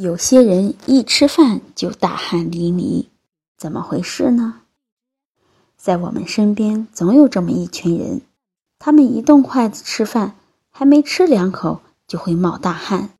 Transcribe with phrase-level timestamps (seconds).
[0.00, 3.08] 有些人一吃饭就大汗淋漓，
[3.58, 4.62] 怎么回事呢？
[5.76, 8.22] 在我们身边总有这么一群人，
[8.78, 10.36] 他们一动筷子吃饭，
[10.70, 13.10] 还没吃两口就会冒大汗。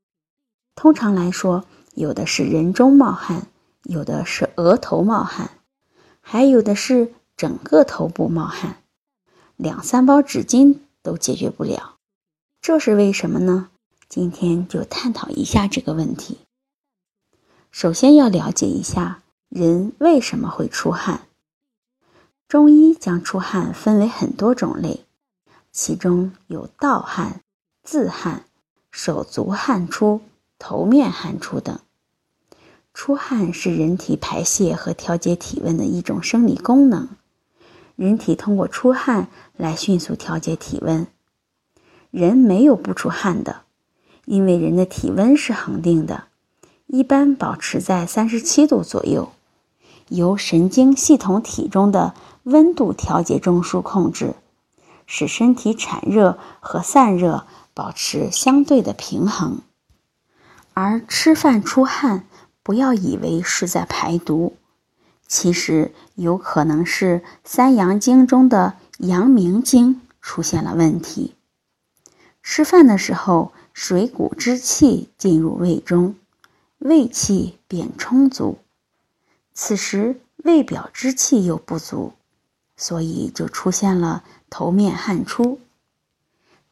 [0.75, 3.49] 通常来说，有的是人中冒汗，
[3.83, 5.51] 有的是额头冒汗，
[6.23, 8.79] 还有的是整个头部冒汗，
[9.57, 11.97] 两三包纸巾都解决不了。
[12.63, 13.69] 这是为什么呢？
[14.09, 16.39] 今天就探讨一下这个问题。
[17.71, 21.29] 首先要了解一下人为什么会出汗。
[22.49, 25.05] 中医将出汗分为很多种类，
[25.71, 27.43] 其中有盗汗、
[27.85, 28.45] 自汗、
[28.91, 30.21] 手足汗出、
[30.59, 31.79] 头面汗出等。
[32.93, 37.09] 出汗是人体排泄和调节体温的一种生理功能，
[37.95, 41.07] 人体通过出汗来迅速调节体温。
[42.11, 43.63] 人没有不出汗的，
[44.25, 46.25] 因为人的体温是恒定的。
[46.93, 49.31] 一般保持在三十七度左右，
[50.09, 54.35] 由神经系统体中的温度调节中枢控制，
[55.07, 59.61] 使身体产热和散热保持相对的平衡。
[60.75, 62.25] 而吃饭出汗，
[62.65, 64.55] 不要以为是在排毒，
[65.29, 71.37] 其实有可能是三阳经中的阳明经出现了问题。
[72.43, 76.17] 吃饭的时候，水谷之气进入胃中。
[76.81, 78.59] 胃气便充足，
[79.53, 82.15] 此时胃表之气又不足，
[82.75, 85.61] 所以就出现了头面汗出。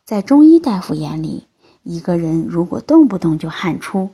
[0.06, 1.46] 在中医大夫眼里，
[1.82, 4.08] 一个人如果动不动就汗出，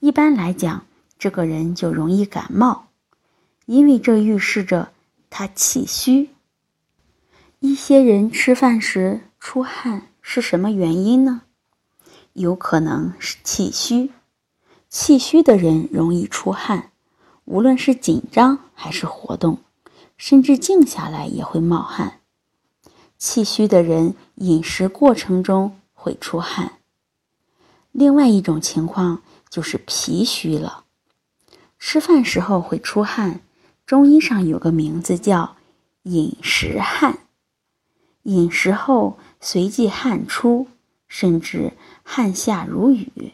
[0.00, 0.86] 一般来讲，
[1.18, 2.86] 这个人就容易感冒，
[3.66, 4.92] 因为这预示着
[5.28, 6.30] 他气虚。
[7.60, 11.42] 一些人吃饭时出汗是什么原因呢？
[12.32, 14.10] 有可能是气虚。
[14.96, 16.92] 气虚的人容易出汗，
[17.46, 19.58] 无论是紧张还是活动，
[20.16, 22.20] 甚至静下来也会冒汗。
[23.18, 26.74] 气虚的人饮食过程中会出汗。
[27.90, 30.84] 另外一种情况就是脾虚了，
[31.80, 33.40] 吃饭时候会出汗，
[33.84, 35.56] 中医上有个名字叫
[36.04, 37.18] 饮食汗。
[38.22, 40.68] 饮食后随即汗出，
[41.08, 41.72] 甚至
[42.04, 43.32] 汗下如雨。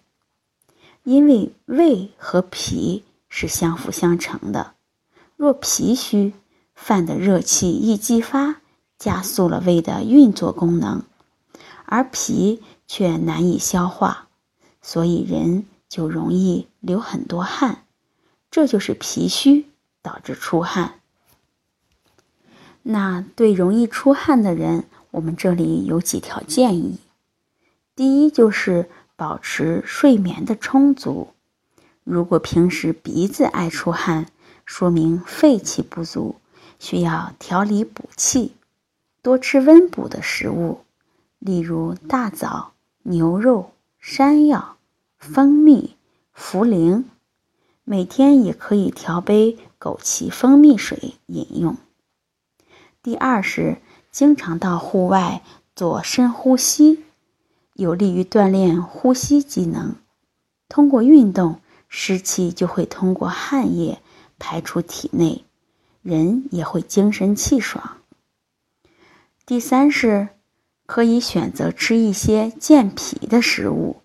[1.04, 4.74] 因为胃和脾是相辅相成的，
[5.36, 6.34] 若脾虚，
[6.74, 8.56] 饭的热气易激发，
[8.98, 11.02] 加速了胃的运作功能，
[11.86, 14.28] 而脾却难以消化，
[14.82, 17.84] 所以人就容易流很多汗，
[18.50, 19.66] 这就是脾虚
[20.02, 21.00] 导致出汗。
[22.82, 26.98] 那对容易出汗的人，我们这里有几条建议，
[27.96, 28.90] 第一就是。
[29.20, 31.34] 保持睡眠的充足。
[32.04, 34.24] 如果平时鼻子爱出汗，
[34.64, 36.36] 说明肺气不足，
[36.78, 38.52] 需要调理补气，
[39.20, 40.80] 多吃温补的食物，
[41.38, 42.72] 例如大枣、
[43.02, 44.78] 牛肉、山药、
[45.18, 45.96] 蜂蜜、
[46.34, 47.04] 茯苓。
[47.84, 51.76] 每天也可以调杯枸杞蜂蜜水饮用。
[53.02, 53.76] 第二是
[54.10, 55.42] 经常到户外
[55.76, 57.04] 做深呼吸。
[57.74, 59.96] 有利于锻炼呼吸机能。
[60.68, 64.00] 通过运动，湿气就会通过汗液
[64.38, 65.44] 排出体内，
[66.02, 67.98] 人也会精神气爽。
[69.46, 70.28] 第三是，
[70.86, 73.96] 可以选择吃一些健脾的食物，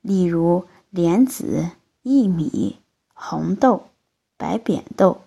[0.00, 1.70] 例如莲子、
[2.04, 2.78] 薏米、
[3.12, 3.88] 红豆、
[4.36, 5.22] 白扁豆，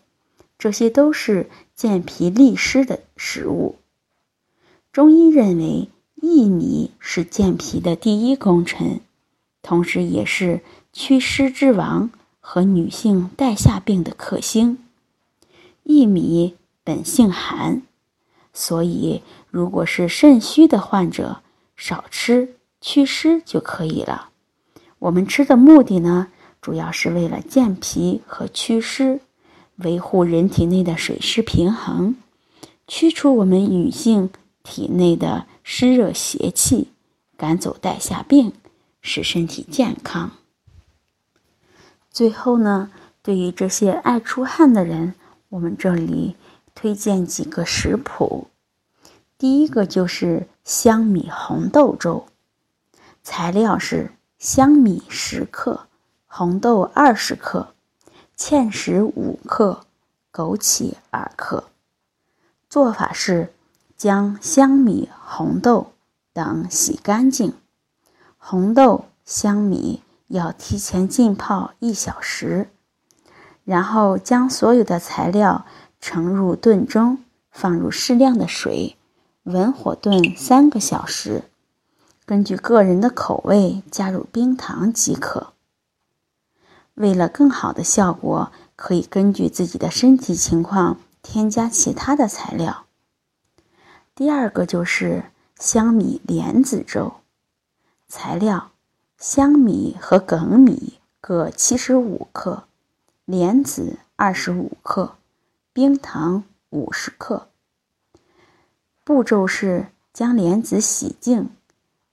[0.58, 3.76] 这些都是健脾利湿的食物。
[4.92, 5.90] 中医认为。
[6.22, 9.02] 薏米是健脾的第一功臣，
[9.64, 10.62] 同时也是
[10.94, 14.78] 祛湿之王和女性带下病的克星。
[15.84, 16.54] 薏米
[16.84, 17.82] 本性寒，
[18.54, 21.42] 所以如果是肾虚的患者，
[21.76, 24.30] 少吃祛湿就可以了。
[25.00, 26.28] 我们吃的目的呢，
[26.62, 29.22] 主要是为了健脾和祛湿，
[29.78, 32.16] 维护人体内的水湿平衡，
[32.88, 34.30] 驱除我们女性
[34.64, 35.46] 体内的。
[35.64, 36.92] 湿热邪气，
[37.38, 38.52] 赶走带下病，
[39.02, 40.32] 使身体健康。
[42.10, 42.92] 最后呢，
[43.22, 45.14] 对于这些爱出汗的人，
[45.50, 46.36] 我们这里
[46.74, 48.48] 推荐几个食谱。
[49.38, 52.26] 第一个就是香米红豆粥，
[53.24, 55.88] 材料是香米十克，
[56.26, 57.74] 红豆二十克，
[58.36, 59.86] 芡实五克，
[60.34, 61.66] 枸杞二克。
[62.68, 63.54] 做法是
[64.02, 65.92] 将香米、红豆
[66.34, 67.54] 等洗干净，
[68.36, 72.72] 红豆、香米要提前浸泡一小时。
[73.64, 75.68] 然后将所有的材料
[76.00, 77.20] 盛入炖盅，
[77.52, 78.98] 放入适量的水，
[79.44, 81.44] 文火炖三个小时。
[82.26, 85.54] 根据个人的口味加入冰糖即可。
[86.96, 92.86] 为了更好的效果，可以根据自己的身体情况添加其他的材料。
[94.22, 95.24] 第二个就是
[95.58, 97.12] 香米莲子粥，
[98.08, 98.70] 材料：
[99.18, 102.66] 香米和粳米各七十五克。
[103.26, 105.16] 莲子二十五克，
[105.74, 107.48] 冰糖五十克。
[109.04, 111.50] 步骤是将莲子洗净，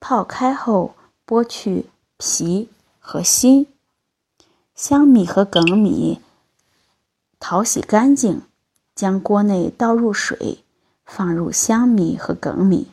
[0.01, 0.95] 泡开后
[1.27, 3.67] 剥去皮和心。
[4.75, 6.23] 香米和粳米
[7.39, 8.41] 淘洗干净，
[8.95, 10.65] 将锅内倒入水，
[11.09, 12.93] 放入香米和粳米，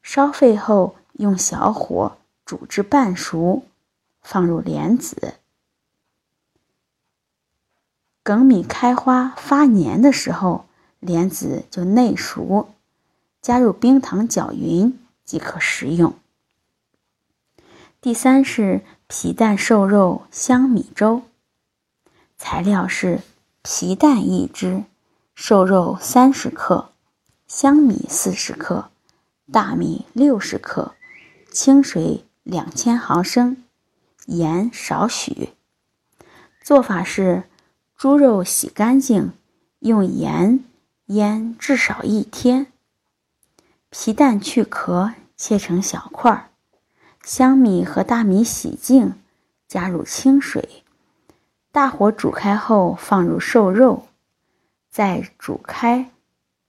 [0.00, 3.64] 烧沸后用小火煮至半熟，
[4.22, 5.34] 放入莲子。
[8.24, 10.66] 粳米开花发黏的时候，
[11.00, 12.68] 莲子就内熟，
[13.42, 16.14] 加入冰糖搅匀即可食用。
[18.00, 21.22] 第三是皮蛋瘦肉香米粥，
[22.38, 23.20] 材料是
[23.62, 24.84] 皮蛋一只，
[25.34, 26.92] 瘦肉三十克，
[27.48, 28.90] 香米四十克，
[29.52, 30.94] 大米六十克，
[31.50, 33.64] 清水两千毫升，
[34.26, 35.50] 盐少许。
[36.62, 37.44] 做法是。
[37.96, 39.32] 猪肉洗干净，
[39.78, 40.62] 用盐
[41.06, 42.66] 腌至少一天。
[43.88, 46.50] 皮蛋去壳，切成小块儿。
[47.22, 49.14] 香米和大米洗净，
[49.66, 50.84] 加入清水，
[51.72, 54.08] 大火煮开后放入瘦肉，
[54.90, 56.10] 再煮开，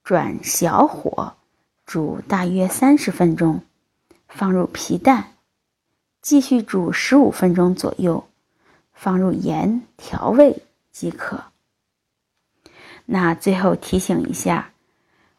[0.07, 1.35] 转小火
[1.85, 3.63] 煮大约三十分钟，
[4.29, 5.33] 放入皮蛋，
[6.21, 8.25] 继续煮十五分钟左右，
[8.93, 10.63] 放入盐调味。
[10.93, 11.43] 即可。
[13.07, 14.69] 那最后提醒一下，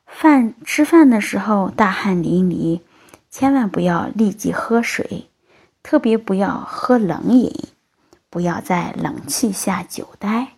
[0.04, 2.82] 饭吃饭的时候大汗淋漓，
[3.30, 5.30] 千万不要立即喝水，
[5.82, 7.50] 特别不要喝冷饮，
[8.28, 10.57] 不要在冷气下久待。